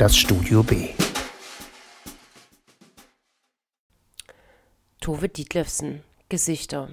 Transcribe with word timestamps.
das 0.00 0.16
Studio 0.16 0.62
B. 0.62 0.88
Tove 4.98 5.28
Dietlefsen 5.28 6.02
Gesichter 6.30 6.88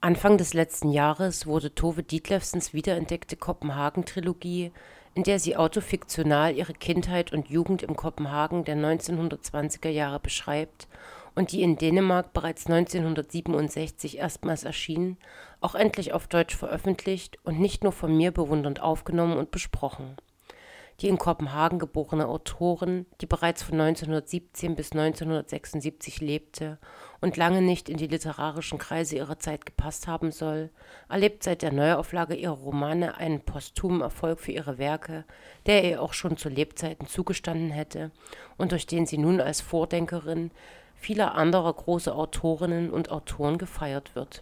Anfang 0.00 0.38
des 0.38 0.54
letzten 0.54 0.92
Jahres 0.92 1.46
wurde 1.46 1.74
Tove 1.74 2.02
Dietlefsens 2.02 2.72
wiederentdeckte 2.72 3.36
Kopenhagen-Trilogie, 3.36 4.72
in 5.12 5.24
der 5.24 5.38
sie 5.38 5.58
autofiktional 5.58 6.56
ihre 6.56 6.72
Kindheit 6.72 7.34
und 7.34 7.50
Jugend 7.50 7.82
im 7.82 7.96
Kopenhagen 7.96 8.64
der 8.64 8.76
1920er 8.76 9.90
Jahre 9.90 10.18
beschreibt 10.18 10.88
und 11.34 11.52
die 11.52 11.60
in 11.60 11.76
Dänemark 11.76 12.32
bereits 12.32 12.64
1967 12.64 14.16
erstmals 14.16 14.64
erschien, 14.64 15.18
auch 15.60 15.74
endlich 15.74 16.14
auf 16.14 16.28
Deutsch 16.28 16.56
veröffentlicht 16.56 17.36
und 17.44 17.60
nicht 17.60 17.82
nur 17.82 17.92
von 17.92 18.16
mir 18.16 18.30
bewundernd 18.30 18.80
aufgenommen 18.80 19.36
und 19.36 19.50
besprochen. 19.50 20.16
Die 21.00 21.08
in 21.08 21.18
Kopenhagen 21.18 21.78
geborene 21.78 22.26
Autorin, 22.26 23.04
die 23.20 23.26
bereits 23.26 23.62
von 23.62 23.78
1917 23.78 24.76
bis 24.76 24.92
1976 24.92 26.20
lebte 26.20 26.78
und 27.20 27.36
lange 27.36 27.60
nicht 27.60 27.90
in 27.90 27.98
die 27.98 28.06
literarischen 28.06 28.78
Kreise 28.78 29.16
ihrer 29.16 29.38
Zeit 29.38 29.66
gepasst 29.66 30.06
haben 30.06 30.32
soll, 30.32 30.70
erlebt 31.10 31.42
seit 31.42 31.60
der 31.60 31.72
Neuauflage 31.72 32.34
ihrer 32.34 32.54
Romane 32.54 33.18
einen 33.18 33.42
posthumen 33.42 34.00
Erfolg 34.00 34.40
für 34.40 34.52
ihre 34.52 34.78
Werke, 34.78 35.24
der 35.66 35.84
ihr 35.84 36.00
auch 36.00 36.14
schon 36.14 36.38
zu 36.38 36.48
Lebzeiten 36.48 37.06
zugestanden 37.06 37.70
hätte 37.70 38.10
und 38.56 38.72
durch 38.72 38.86
den 38.86 39.04
sie 39.04 39.18
nun 39.18 39.42
als 39.42 39.60
Vordenkerin 39.60 40.50
vieler 40.94 41.34
anderer 41.34 41.74
großer 41.74 42.16
Autorinnen 42.16 42.90
und 42.90 43.10
Autoren 43.10 43.58
gefeiert 43.58 44.14
wird. 44.14 44.40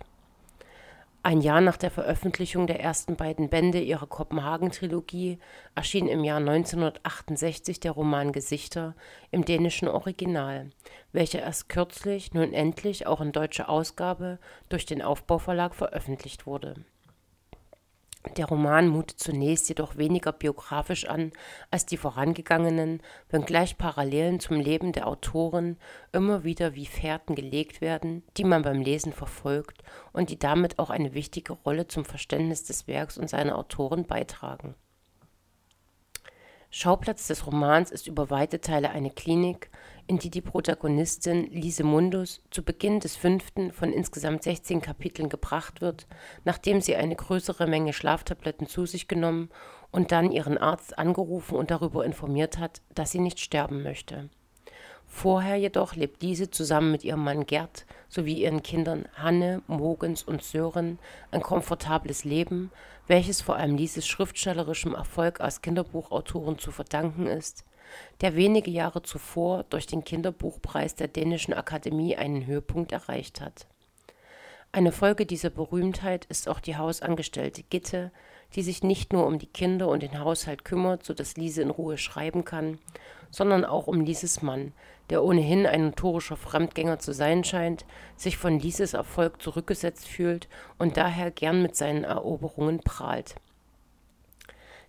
Ein 1.26 1.40
Jahr 1.40 1.62
nach 1.62 1.78
der 1.78 1.90
Veröffentlichung 1.90 2.66
der 2.66 2.80
ersten 2.80 3.16
beiden 3.16 3.48
Bände 3.48 3.80
ihrer 3.80 4.06
Kopenhagen-Trilogie 4.06 5.38
erschien 5.74 6.06
im 6.06 6.22
Jahr 6.22 6.36
1968 6.36 7.80
der 7.80 7.92
Roman 7.92 8.30
Gesichter 8.30 8.94
im 9.30 9.42
dänischen 9.42 9.88
Original, 9.88 10.68
welcher 11.12 11.40
erst 11.40 11.70
kürzlich, 11.70 12.34
nun 12.34 12.52
endlich 12.52 13.06
auch 13.06 13.22
in 13.22 13.32
deutscher 13.32 13.70
Ausgabe 13.70 14.38
durch 14.68 14.84
den 14.84 15.00
Aufbauverlag 15.00 15.74
veröffentlicht 15.74 16.44
wurde 16.44 16.74
der 18.36 18.46
Roman 18.46 18.88
mutet 18.88 19.18
zunächst 19.20 19.68
jedoch 19.68 19.96
weniger 19.96 20.32
biografisch 20.32 21.06
an 21.06 21.32
als 21.70 21.86
die 21.86 21.96
vorangegangenen, 21.96 23.02
wenngleich 23.28 23.78
Parallelen 23.78 24.40
zum 24.40 24.58
Leben 24.58 24.92
der 24.92 25.06
Autorin 25.06 25.76
immer 26.12 26.42
wieder 26.42 26.74
wie 26.74 26.86
Fährten 26.86 27.34
gelegt 27.34 27.80
werden, 27.80 28.22
die 28.36 28.44
man 28.44 28.62
beim 28.62 28.80
Lesen 28.80 29.12
verfolgt 29.12 29.82
und 30.12 30.30
die 30.30 30.38
damit 30.38 30.78
auch 30.78 30.90
eine 30.90 31.14
wichtige 31.14 31.52
Rolle 31.52 31.86
zum 31.86 32.04
Verständnis 32.04 32.64
des 32.64 32.88
Werks 32.88 33.18
und 33.18 33.28
seiner 33.28 33.58
Autoren 33.58 34.06
beitragen 34.06 34.74
Schauplatz 36.76 37.28
des 37.28 37.46
Romans 37.46 37.92
ist 37.92 38.08
über 38.08 38.30
weite 38.30 38.60
Teile 38.60 38.90
eine 38.90 39.10
Klinik, 39.10 39.70
in 40.08 40.18
die 40.18 40.28
die 40.28 40.40
Protagonistin 40.40 41.48
Lise 41.52 41.84
Mundus 41.84 42.42
zu 42.50 42.64
Beginn 42.64 42.98
des 42.98 43.14
fünften 43.14 43.70
von 43.70 43.92
insgesamt 43.92 44.42
16 44.42 44.80
Kapiteln 44.80 45.28
gebracht 45.28 45.80
wird, 45.80 46.08
nachdem 46.42 46.80
sie 46.80 46.96
eine 46.96 47.14
größere 47.14 47.68
Menge 47.68 47.92
Schlaftabletten 47.92 48.66
zu 48.66 48.86
sich 48.86 49.06
genommen 49.06 49.50
und 49.92 50.10
dann 50.10 50.32
ihren 50.32 50.58
Arzt 50.58 50.98
angerufen 50.98 51.54
und 51.54 51.70
darüber 51.70 52.04
informiert 52.04 52.58
hat, 52.58 52.82
dass 52.92 53.12
sie 53.12 53.20
nicht 53.20 53.38
sterben 53.38 53.84
möchte 53.84 54.28
Vorher 55.16 55.54
jedoch 55.54 55.94
lebt 55.94 56.22
diese 56.22 56.50
zusammen 56.50 56.90
mit 56.90 57.04
ihrem 57.04 57.22
Mann 57.22 57.46
Gerd 57.46 57.86
sowie 58.08 58.42
ihren 58.42 58.64
Kindern 58.64 59.06
Hanne, 59.14 59.62
Mogens 59.68 60.24
und 60.24 60.42
Sören 60.42 60.98
ein 61.30 61.40
komfortables 61.40 62.24
Leben, 62.24 62.72
welches 63.06 63.40
vor 63.40 63.54
allem 63.54 63.76
Lieses 63.76 64.08
schriftstellerischem 64.08 64.92
Erfolg 64.92 65.40
als 65.40 65.62
Kinderbuchautorin 65.62 66.58
zu 66.58 66.72
verdanken 66.72 67.28
ist, 67.28 67.64
der 68.22 68.34
wenige 68.34 68.72
Jahre 68.72 69.02
zuvor 69.02 69.62
durch 69.70 69.86
den 69.86 70.02
Kinderbuchpreis 70.02 70.96
der 70.96 71.06
Dänischen 71.06 71.54
Akademie 71.54 72.16
einen 72.16 72.44
Höhepunkt 72.44 72.90
erreicht 72.90 73.40
hat. 73.40 73.68
Eine 74.74 74.90
Folge 74.90 75.24
dieser 75.24 75.50
Berühmtheit 75.50 76.24
ist 76.24 76.48
auch 76.48 76.58
die 76.58 76.76
Hausangestellte 76.76 77.62
Gitte, 77.62 78.10
die 78.56 78.62
sich 78.64 78.82
nicht 78.82 79.12
nur 79.12 79.24
um 79.24 79.38
die 79.38 79.46
Kinder 79.46 79.86
und 79.86 80.02
den 80.02 80.18
Haushalt 80.18 80.64
kümmert, 80.64 81.04
so 81.04 81.14
dass 81.14 81.36
Liese 81.36 81.62
in 81.62 81.70
Ruhe 81.70 81.96
schreiben 81.96 82.44
kann, 82.44 82.80
sondern 83.30 83.64
auch 83.64 83.86
um 83.86 84.00
Lieses 84.00 84.42
Mann, 84.42 84.72
der 85.10 85.22
ohnehin 85.22 85.64
ein 85.64 85.84
notorischer 85.84 86.36
Fremdgänger 86.36 86.98
zu 86.98 87.12
sein 87.14 87.44
scheint, 87.44 87.86
sich 88.16 88.36
von 88.36 88.58
Lieses 88.58 88.94
Erfolg 88.94 89.40
zurückgesetzt 89.40 90.08
fühlt 90.08 90.48
und 90.76 90.96
daher 90.96 91.30
gern 91.30 91.62
mit 91.62 91.76
seinen 91.76 92.02
Eroberungen 92.02 92.80
prahlt. 92.80 93.36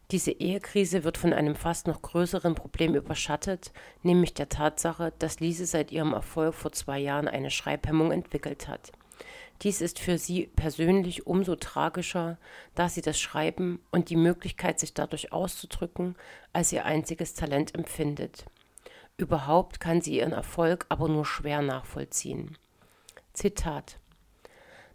Diese 0.09 0.31
Ehekrise 0.31 1.03
wird 1.03 1.19
von 1.19 1.31
einem 1.31 1.55
fast 1.55 1.85
noch 1.85 2.01
größeren 2.01 2.55
Problem 2.55 2.95
überschattet, 2.95 3.71
nämlich 4.01 4.33
der 4.33 4.49
Tatsache, 4.49 5.13
dass 5.19 5.41
Liese 5.41 5.67
seit 5.67 5.91
ihrem 5.91 6.13
Erfolg 6.13 6.55
vor 6.55 6.71
zwei 6.71 6.97
Jahren 6.97 7.27
eine 7.27 7.51
Schreibhemmung 7.51 8.11
entwickelt 8.11 8.67
hat 8.67 8.91
dies 9.61 9.81
ist 9.81 9.99
für 9.99 10.17
sie 10.17 10.47
persönlich 10.47 11.27
umso 11.27 11.55
tragischer, 11.55 12.37
da 12.75 12.89
sie 12.89 13.01
das 13.01 13.19
Schreiben 13.19 13.79
und 13.91 14.09
die 14.09 14.15
Möglichkeit, 14.15 14.79
sich 14.79 14.93
dadurch 14.93 15.31
auszudrücken, 15.31 16.15
als 16.53 16.71
ihr 16.71 16.85
einziges 16.85 17.33
Talent 17.33 17.73
empfindet. 17.73 18.45
Überhaupt 19.17 19.79
kann 19.79 20.01
sie 20.01 20.17
ihren 20.17 20.33
Erfolg 20.33 20.85
aber 20.89 21.07
nur 21.07 21.25
schwer 21.25 21.61
nachvollziehen. 21.61 22.57
Zitat 23.33 23.97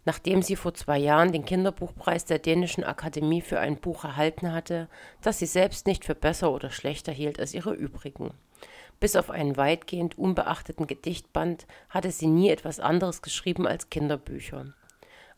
Nachdem 0.03 0.41
sie 0.41 0.55
vor 0.55 0.73
zwei 0.73 0.97
Jahren 0.97 1.31
den 1.31 1.45
Kinderbuchpreis 1.45 2.25
der 2.25 2.39
Dänischen 2.39 2.83
Akademie 2.83 3.41
für 3.41 3.59
ein 3.59 3.77
Buch 3.77 4.03
erhalten 4.03 4.51
hatte, 4.51 4.89
das 5.21 5.39
sie 5.39 5.45
selbst 5.45 5.85
nicht 5.85 6.05
für 6.05 6.15
besser 6.15 6.51
oder 6.51 6.71
schlechter 6.71 7.11
hielt 7.11 7.39
als 7.39 7.53
ihre 7.53 7.73
übrigen. 7.73 8.31
Bis 9.01 9.15
auf 9.15 9.31
einen 9.31 9.57
weitgehend 9.57 10.15
unbeachteten 10.19 10.85
Gedichtband 10.85 11.65
hatte 11.89 12.11
sie 12.11 12.27
nie 12.27 12.49
etwas 12.49 12.79
anderes 12.79 13.23
geschrieben 13.23 13.65
als 13.67 13.89
Kinderbücher. 13.89 14.75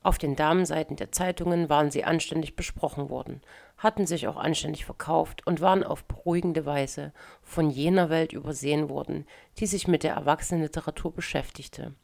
Auf 0.04 0.18
den 0.18 0.36
Damenseiten 0.36 0.98
der 0.98 1.14
Zeitungen 1.14 1.70
waren 1.70 1.90
sie 1.90 2.04
anständig 2.04 2.58
besprochen 2.58 3.10
worden, 3.10 3.42
hatten 3.78 4.06
sich 4.06 4.28
auch 4.28 4.36
anständig 4.36 4.84
verkauft 4.84 5.48
und 5.48 5.62
waren 5.62 5.86
auf 5.86 6.04
beruhigende 6.04 6.66
Weise 6.66 7.14
von 7.42 7.70
jener 7.70 8.10
Welt 8.10 8.34
übersehen 8.34 8.90
worden, 8.90 9.26
die 9.60 9.66
sich 9.66 9.88
mit 9.88 10.04
der 10.04 10.16
Erwachsenenliteratur 10.16 11.14
beschäftigte. 11.14 11.96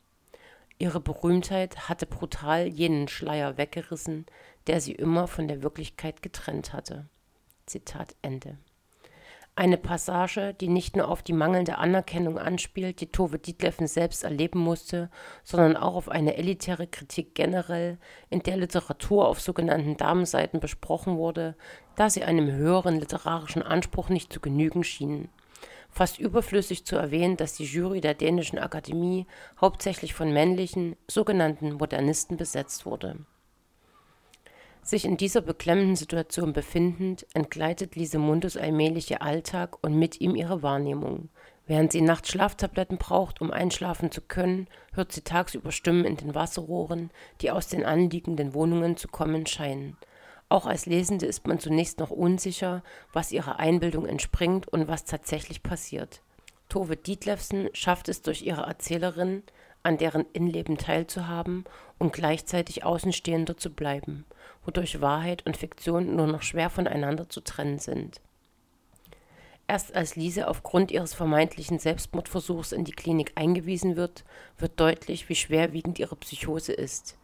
Ihre 0.78 1.02
Berühmtheit 1.02 1.90
hatte 1.90 2.06
brutal 2.06 2.68
jenen 2.68 3.09
Schleier 3.09 3.58
weggerissen, 3.58 4.28
der 4.68 4.80
sie 4.80 4.94
immer 4.94 5.28
von 5.28 5.50
der 5.50 5.62
Wirklichkeit 5.62 6.22
getrennt 6.22 6.72
hatte. 6.72 7.09
Zitat 7.66 8.16
Ende. 8.22 8.58
Eine 9.59 9.75
Passage, 9.75 10.53
die 10.53 10.70
nicht 10.70 10.96
nur 10.96 11.09
auf 11.09 11.22
die 11.22 11.34
mangelnde 11.34 11.80
Anerkennung 11.80 12.40
anspielt, 12.40 13.02
die 13.02 13.12
Tove 13.12 13.40
Dietleffen 13.40 13.88
selbst 13.88 14.24
erleben 14.24 14.59
musste, 14.59 15.09
sondern 15.44 15.75
auch 15.75 15.96
auf 15.96 16.08
eine 16.08 16.38
elitäre 16.38 16.88
Kritik 16.88 17.36
generell, 17.36 17.98
in 18.30 18.42
der 18.42 18.56
Literatur 18.56 19.28
auf 19.28 19.42
sogenannten 19.42 19.98
Damenseiten 19.98 20.62
besprochen 20.62 21.18
wurde, 21.18 21.58
da 21.98 22.09
sie 22.09 22.24
einem 22.24 22.50
höheren 22.50 23.02
literarischen 23.02 23.62
Anspruch 23.62 24.08
nicht 24.08 24.31
zu 24.31 24.40
genügen 24.40 24.86
schienen. 24.86 25.28
Fast 25.90 26.19
überflüssig 26.19 26.86
zu 26.86 26.96
erwähnen, 26.96 27.36
dass 27.36 27.56
die 27.56 27.66
Jury 27.66 28.00
der 28.00 28.14
Dänischen 28.14 28.59
Akademie 28.59 29.28
hauptsächlich 29.59 30.14
von 30.14 30.31
männlichen, 30.31 30.96
sogenannten 31.09 31.74
Modernisten 31.74 32.38
besetzt 32.38 32.86
wurde 32.86 33.25
sich 34.90 35.06
in 35.06 35.18
dieser 35.18 35.42
beklemmenden 35.42 35.96
Situation 35.96 36.54
befindend, 36.54 37.26
entgleitet 37.34 37.96
Lise 37.96 38.20
Mundus 38.20 38.58
allmählich 38.58 39.10
ihr 39.12 39.22
Alltag 39.22 39.78
und 39.84 39.94
mit 39.96 40.20
ihm 40.22 40.36
ihre 40.36 40.64
Wahrnehmung. 40.64 41.30
Während 41.68 41.92
sie 41.92 42.02
nachts 42.02 42.30
Schlaftabletten 42.30 42.98
braucht, 42.98 43.42
um 43.42 43.52
einschlafen 43.52 44.12
zu 44.12 44.22
können, 44.22 44.68
hört 44.94 45.12
sie 45.12 45.22
tagsüber 45.22 45.72
Stimmen 45.72 46.04
in 46.04 46.18
den 46.18 46.34
Wasserrohren, 46.34 47.12
die 47.42 47.52
aus 47.52 47.68
den 47.68 47.86
anliegenden 47.86 48.56
Wohnungen 48.56 48.98
zu 48.98 49.08
kommen 49.08 49.46
scheinen. 49.46 49.96
Auch 50.50 50.66
als 50.66 50.88
Lesende 50.88 51.28
ist 51.28 51.46
man 51.46 51.60
zunächst 51.60 52.00
noch 52.00 52.10
unsicher, 52.10 52.84
was 53.13 53.31
ihrer 53.31 53.60
Einbildung 53.60 54.08
entspringt 54.08 54.68
und 54.68 54.88
was 54.88 55.06
tatsächlich 55.06 55.62
passiert. 55.62 56.24
Tove 56.69 56.98
Dietlefsen 56.98 57.69
schafft 57.74 58.10
es 58.10 58.24
durch 58.24 58.42
ihre 58.42 58.63
Erzählerin, 58.63 59.44
an 59.84 59.98
deren 59.98 60.25
Innenleben 60.34 60.78
teilzuhaben 60.78 61.66
und 62.00 62.13
gleichzeitig 62.13 62.84
Außenstehender 62.84 63.58
zu 63.58 63.69
bleiben, 63.69 64.25
wodurch 64.66 65.01
Wahrheit 65.01 65.46
und 65.46 65.57
Fiktion 65.57 66.16
nur 66.16 66.28
noch 66.28 66.42
schwer 66.42 66.69
voneinander 66.69 67.30
zu 67.30 67.42
trennen 67.42 67.80
sind. 67.80 68.22
Erst 69.68 69.96
als 69.96 70.16
Lise 70.16 70.48
aufgrund 70.48 70.90
ihres 70.90 71.13
vermeintlichen 71.13 71.78
Selbstmordversuchs 71.78 72.72
in 72.72 72.86
die 72.86 72.92
Klinik 72.92 73.34
eingewiesen 73.36 73.96
wird, 73.96 74.24
wird 74.57 74.80
deutlich, 74.80 75.30
wie 75.30 75.36
schwerwiegend 75.36 76.00
ihre 76.00 76.16
Psychose 76.16 76.74
ist. 76.74 77.18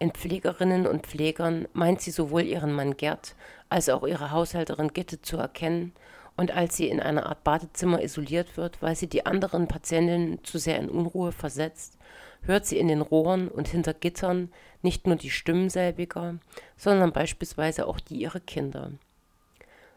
In 0.00 0.10
Pflegerinnen 0.10 0.88
und 0.88 1.06
Pflegern 1.06 1.68
meint 1.74 2.00
sie 2.00 2.10
sowohl 2.10 2.42
ihren 2.42 2.72
Mann 2.72 2.96
Gerd 2.96 3.36
als 3.68 3.88
auch 3.88 4.04
ihre 4.04 4.32
Haushälterin 4.32 4.92
Gitte 4.92 5.22
zu 5.22 5.36
erkennen 5.36 5.92
und 6.36 6.50
als 6.50 6.76
sie 6.76 6.88
in 6.88 7.00
einer 7.00 7.26
Art 7.26 7.44
Badezimmer 7.44 8.02
isoliert 8.02 8.56
wird, 8.56 8.80
weil 8.80 8.96
sie 8.96 9.06
die 9.06 9.26
anderen 9.26 9.68
Patientinnen 9.68 10.42
zu 10.44 10.58
sehr 10.58 10.78
in 10.78 10.88
Unruhe 10.88 11.32
versetzt, 11.32 11.98
hört 12.42 12.66
sie 12.66 12.78
in 12.78 12.88
den 12.88 13.00
Rohren 13.00 13.48
und 13.48 13.68
hinter 13.68 13.94
Gittern 13.94 14.50
nicht 14.82 15.06
nur 15.06 15.16
die 15.16 15.30
Stimmen 15.30 15.70
selbiger, 15.70 16.38
sondern 16.76 17.12
beispielsweise 17.12 17.86
auch 17.86 18.00
die 18.00 18.16
ihrer 18.16 18.40
Kinder. 18.40 18.92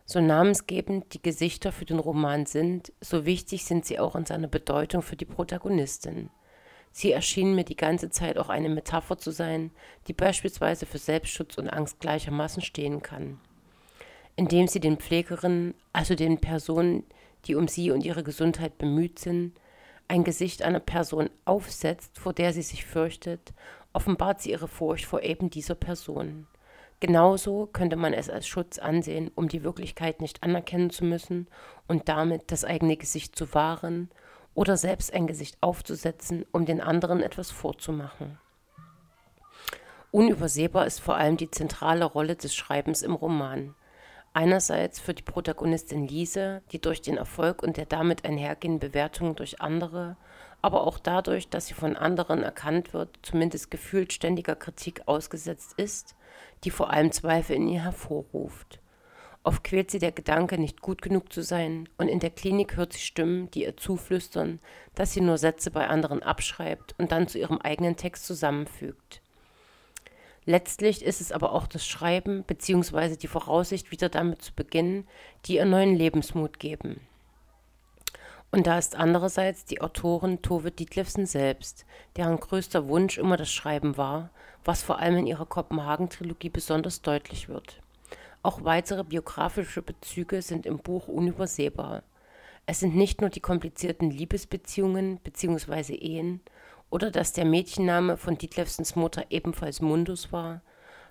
So 0.06 0.22
namensgebend 0.22 1.14
die 1.14 1.22
Gesichter 1.22 1.72
für 1.72 1.86
den 1.86 1.98
Roman 1.98 2.46
sind, 2.46 2.94
so 3.02 3.26
wichtig 3.26 3.66
sind 3.66 3.86
sie 3.86 3.98
auch 3.98 4.16
in 4.16 4.26
seiner 4.26 4.48
Bedeutung 4.48 5.02
für 5.02 5.16
die 5.16 5.26
Protagonistin. 5.26 6.30
Sie 6.92 7.12
erschienen 7.12 7.56
mir 7.56 7.66
die 7.66 7.76
ganze 7.76 8.10
Zeit 8.10 8.38
auch 8.38 8.50
eine 8.50 8.70
Metapher 8.70 9.18
zu 9.18 9.32
sein, 9.32 9.72
die 10.08 10.14
beispielsweise 10.14 10.86
für 10.86 11.00
Selbstschutz 11.00 11.58
und 11.58 11.70
Angst 11.70 12.00
gleichermaßen 12.00 12.62
stehen 12.62 13.02
kann. 13.02 13.40
Indem 14.36 14.68
sie 14.68 14.80
den 14.80 14.98
Pflegerinnen, 14.98 15.74
also 15.94 16.16
den 16.16 16.40
Personen, 16.40 17.04
die 17.46 17.56
um 17.56 17.68
sie 17.68 17.92
und 17.92 18.04
ihre 18.04 18.24
Gesundheit 18.24 18.78
bemüht 18.78 19.20
sind, 19.20 19.54
ein 20.08 20.24
Gesicht 20.24 20.62
einer 20.62 20.80
Person 20.80 21.30
aufsetzt, 21.46 22.18
vor 22.20 22.34
der 22.34 22.54
sie 22.54 22.62
sich 22.62 22.86
fürchtet, 22.86 23.54
offenbart 23.94 24.42
sie 24.42 24.52
ihre 24.52 24.68
Furcht 24.68 25.06
vor 25.06 25.24
eben 25.24 25.50
dieser 25.50 25.76
Person. 25.76 26.48
Genauso 27.00 27.68
könnte 27.68 27.96
man 27.96 28.14
es 28.14 28.30
als 28.30 28.48
Schutz 28.48 28.78
ansehen, 28.80 29.32
um 29.36 29.48
die 29.48 29.64
Wirklichkeit 29.64 30.22
nicht 30.22 30.44
anerkennen 30.44 30.90
zu 30.90 31.04
müssen 31.04 31.48
und 31.88 32.08
damit 32.08 32.52
das 32.52 32.64
eigene 32.64 32.98
Gesicht 32.98 33.36
zu 33.36 33.54
wahren 33.54 34.10
oder 34.54 34.78
selbst 34.78 35.14
ein 35.14 35.28
Gesicht 35.28 35.58
aufzusetzen, 35.62 36.46
um 36.52 36.66
den 36.66 36.82
anderen 36.82 37.22
etwas 37.22 37.52
vorzumachen. 37.52 38.40
Unübersehbar 40.12 40.86
ist 40.86 41.02
vor 41.02 41.16
allem 41.16 41.36
die 41.36 41.52
zentrale 41.52 42.06
Rolle 42.06 42.38
des 42.38 42.56
Schreibens 42.56 43.02
im 43.02 43.14
Roman. 43.14 43.76
Einerseits 44.36 45.00
für 45.00 45.16
die 45.16 45.24
Protagonistin 45.24 46.08
Lise, 46.08 46.62
die 46.72 46.80
durch 46.80 47.02
den 47.02 47.18
Erfolg 47.18 47.64
und 47.64 47.78
der 47.78 47.86
damit 47.86 48.26
einhergehende 48.26 48.90
Bewertung 48.90 49.36
durch 49.36 49.62
andere 49.62 50.18
aber 50.66 50.88
auch 50.88 50.98
dadurch, 50.98 51.48
dass 51.48 51.68
sie 51.68 51.76
von 51.76 51.96
anderen 51.96 52.42
erkannt 52.42 52.92
wird, 52.92 53.20
zumindest 53.22 53.70
gefühlt 53.70 54.12
ständiger 54.12 54.56
Kritik 54.56 55.04
ausgesetzt 55.06 55.76
ist, 55.78 56.16
die 56.64 56.72
vor 56.72 56.90
allem 56.90 57.12
Zweifel 57.12 57.56
in 57.56 57.68
ihr 57.68 57.84
hervorruft. 57.84 58.80
Oft 59.44 59.64
quält 59.64 59.92
sie 59.92 60.00
der 60.00 60.12
Gedanke, 60.12 60.58
nicht 60.58 60.82
gut 60.82 61.04
genug 61.04 61.32
zu 61.32 61.44
sein, 61.44 61.88
und 62.00 62.08
in 62.08 62.20
der 62.20 62.32
Klinik 62.32 62.78
hört 62.78 62.94
sie 62.94 63.00
Stimmen, 63.00 63.52
die 63.52 63.62
ihr 63.66 63.78
zuflüstern, 63.78 64.60
dass 64.96 65.14
sie 65.14 65.22
nur 65.22 65.38
Sätze 65.38 65.70
bei 65.70 65.88
anderen 65.88 66.24
abschreibt 66.24 66.96
und 66.98 67.12
dann 67.12 67.28
zu 67.28 67.38
ihrem 67.38 67.60
eigenen 67.60 67.96
Text 67.96 68.26
zusammenfügt. 68.26 69.22
Letztlich 70.46 71.04
ist 71.04 71.22
es 71.22 71.32
aber 71.32 71.54
auch 71.54 71.66
das 71.66 71.86
Schreiben 71.86 72.44
bzw. 72.44 73.16
die 73.16 73.28
Voraussicht, 73.28 73.92
wieder 73.92 74.10
damit 74.10 74.44
zu 74.44 74.54
beginnen, 74.54 75.08
die 75.46 75.56
ihr 75.56 75.66
neuen 75.66 75.96
Lebensmut 75.96 76.60
geben. 76.60 77.00
Und 78.52 78.68
da 78.68 78.78
ist 78.78 78.96
andererseits 78.96 79.66
die 79.66 79.82
Autorin 79.82 80.42
Tove 80.42 80.72
Dietlefsen 80.72 81.26
selbst, 81.26 81.86
deren 82.16 82.40
größter 82.40 82.88
Wunsch 82.88 83.18
immer 83.18 83.38
das 83.38 83.52
Schreiben 83.52 83.98
war, 83.98 84.30
was 84.64 84.84
vor 84.84 85.00
allem 85.00 85.18
in 85.18 85.28
ihrer 85.28 85.46
Kopenhagen-Trilogie 85.46 86.50
besonders 86.50 87.02
deutlich 87.02 87.50
wird. 87.50 87.82
Auch 88.44 88.64
weitere 88.64 89.04
biografische 89.04 89.82
Bezüge 89.82 90.44
sind 90.44 90.68
im 90.68 90.78
Buch 90.78 91.08
unübersehbar. 91.08 92.04
Es 92.68 92.80
sind 92.80 92.96
nicht 92.96 93.20
nur 93.20 93.32
die 93.32 93.42
komplizierten 93.42 94.12
Liebesbeziehungen 94.12 95.18
bzw. 95.18 95.96
Ehen 95.96 96.42
oder 96.90 97.12
dass 97.12 97.34
der 97.34 97.46
Mädchenname 97.46 98.18
von 98.18 98.38
Dietlefsens 98.38 98.96
Mutter 98.96 99.26
ebenfalls 99.30 99.82
Mundus 99.82 100.32
war, 100.32 100.62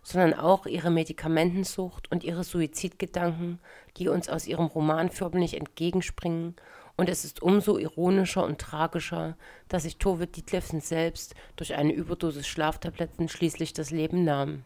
sondern 0.03 0.35
auch 0.35 0.67
ihre 0.67 0.91
Medikamentensucht 0.91 2.11
und 2.11 2.25
ihre 2.25 2.45
Suizidgedanken, 2.45 3.59
die 3.97 4.09
uns 4.09 4.29
aus 4.29 4.47
ihrem 4.47 4.67
Roman 4.67 5.11
förmlich 5.11 5.57
entgegenspringen 5.57 6.57
und 6.97 7.09
es 7.09 7.25
ist 7.25 7.43
umso 7.43 7.77
ironischer 7.77 8.45
und 8.45 8.61
tragischer, 8.61 9.37
dass 9.69 9.83
sich 9.83 9.97
Tove 9.97 10.27
Dietlefsen 10.27 10.81
selbst 10.81 11.35
durch 11.57 11.75
eine 11.75 11.93
Überdosis 11.93 12.47
Schlaftabletten 12.47 13.29
schließlich 13.29 13.73
das 13.73 13.91
Leben 13.91 14.25
nahm. 14.25 14.65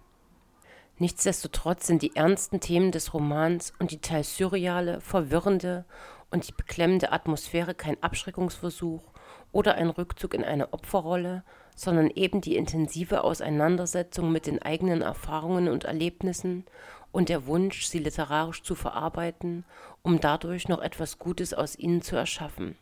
Nichtsdestotrotz 0.99 1.87
sind 1.87 2.02
die 2.02 2.16
ernsten 2.16 2.60
Themen 2.60 2.93
des 2.93 3.14
Romans 3.14 3.72
und 3.78 3.93
die 3.93 4.00
teils 4.00 4.37
surreale, 4.37 5.00
verwirrende 5.00 5.84
und 6.31 6.49
die 6.49 6.52
beklemmende 6.52 7.12
Atmosphäre 7.12 7.75
kein 7.75 8.02
Abschreckungsversuch 8.02 9.02
oder 9.52 9.74
ein 9.76 9.90
Rückzug 9.90 10.34
in 10.34 10.44
eine 10.44 10.72
Opferrolle, 10.72 11.42
sondern 11.74 12.10
eben 12.10 12.40
die 12.40 12.56
intensive 12.56 13.22
Auseinandersetzung 13.22 14.32
mit 14.32 14.46
den 14.46 14.60
eigenen 14.60 15.02
Erfahrungen 15.02 15.68
und 15.68 15.84
Erlebnissen 15.84 16.64
und 17.12 17.28
der 17.28 17.46
Wunsch, 17.46 17.86
sie 17.86 18.00
literarisch 18.00 18.62
zu 18.62 18.74
verarbeiten, 18.74 19.64
um 20.02 20.20
dadurch 20.20 20.68
noch 20.68 20.80
etwas 20.80 21.18
Gutes 21.18 21.54
aus 21.54 21.78
ihnen 21.78 22.02
zu 22.02 22.16
erschaffen. 22.16 22.76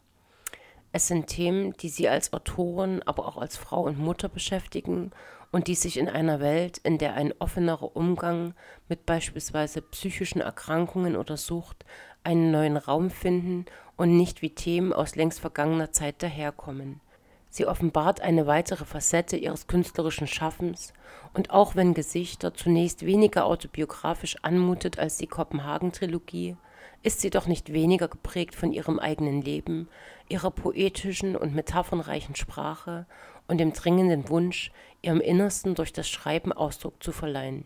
Es 0.93 1.09
sind 1.09 1.27
Themen, 1.27 1.75
die 1.75 1.91
sie 1.91 2.09
als 2.09 2.33
Autorin, 2.33 3.03
aber 3.05 3.27
auch 3.27 3.37
als 3.37 3.57
Frau 3.57 3.83
und 3.83 3.99
Mutter 3.99 4.29
beschäftigen 4.29 5.13
und 5.53 5.69
die 5.69 5.75
sich 5.75 5.97
in 5.97 6.09
einer 6.09 6.41
Welt, 6.41 6.79
in 6.79 6.99
der 6.99 7.15
ein 7.15 7.33
offenerer 7.39 7.97
Umgang 7.97 8.55
mit 8.89 9.07
beispielsweise 9.07 9.83
psychischen 9.83 10.41
Erkrankungen 10.41 11.17
oder 11.17 11.37
Sucht 11.37 11.85
einen 12.25 12.51
neuen 12.51 12.77
Raum 12.77 13.11
finden 13.11 13.67
und 13.97 14.17
nicht 14.17 14.43
wie 14.43 14.55
Themen 14.55 14.93
aus 14.93 15.17
längst 15.17 15.41
vergangener 15.41 15.93
Zeit 15.93 16.23
daherkommen. 16.23 17.01
Sie 17.49 17.67
offenbart 17.67 18.21
eine 18.21 18.47
weitere 18.47 18.85
Facette 18.85 19.37
ihres 19.37 19.67
künstlerischen 19.67 20.27
Schaffens 20.27 20.93
und 21.33 21.51
auch 21.51 21.75
wenn 21.75 21.95
Gesichter 21.95 22.53
zunächst 22.53 23.07
weniger 23.07 23.47
autobiografisch 23.47 24.37
anmutet 24.43 24.99
als 24.99 25.17
die 25.17 25.27
Kopenhagen-Trilogie, 25.27 26.57
ist 27.03 27.21
sie 27.21 27.31
doch 27.31 27.47
nicht 27.47 27.73
weniger 27.73 28.09
geprägt 28.09 28.55
von 28.55 28.73
ihrem 28.73 28.99
eigenen 28.99 29.41
Leben, 29.41 29.89
ihrer 30.29 30.51
poetischen 30.51 31.37
und 31.37 31.55
metaphernreichen 31.55 32.35
Sprache 32.35 33.07
und 33.49 33.59
dem 33.59 33.73
dringenden 33.73 34.29
Wunsch, 34.29 34.71
ihrem 35.03 35.21
Innersten 35.21 35.75
durch 35.75 35.93
das 35.93 36.09
Schreiben 36.09 36.53
Ausdruck 36.53 37.03
zu 37.03 37.13
verleihen. 37.13 37.65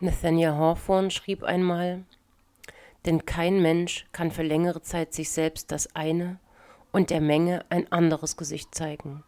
Nathaniel 0.00 0.52
Hawthorne 0.52 1.10
schrieb 1.10 1.42
einmal, 1.42 2.04
denn 3.06 3.24
kein 3.24 3.62
Mensch 3.62 4.06
kann 4.12 4.30
für 4.30 4.42
längere 4.42 4.82
Zeit 4.82 5.14
sich 5.14 5.30
selbst 5.30 5.72
das 5.72 5.94
eine 5.94 6.38
und 6.92 7.10
der 7.10 7.20
Menge 7.20 7.64
ein 7.70 7.90
anderes 7.90 8.36
Gesicht 8.36 8.74
zeigen, 8.74 9.24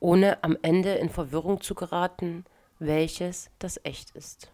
ohne 0.00 0.42
am 0.42 0.56
Ende 0.62 0.94
in 0.94 1.10
Verwirrung 1.10 1.60
zu 1.60 1.74
geraten, 1.74 2.44
welches 2.78 3.50
das 3.58 3.80
echt 3.84 4.10
ist. 4.12 4.50